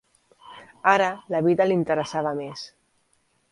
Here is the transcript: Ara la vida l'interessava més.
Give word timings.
Ara 0.93 1.09
la 1.35 1.43
vida 1.49 1.69
l'interessava 1.69 2.35
més. 2.43 2.67